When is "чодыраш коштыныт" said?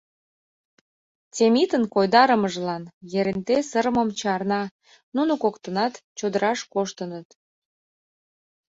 6.17-7.27